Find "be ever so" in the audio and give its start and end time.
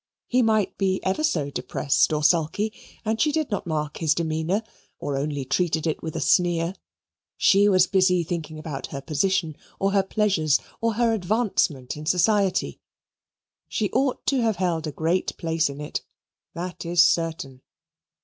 0.79-1.51